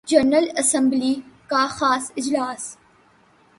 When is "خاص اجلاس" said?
1.69-2.77